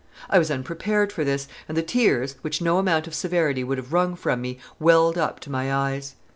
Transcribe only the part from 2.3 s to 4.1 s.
which no amount of severity would have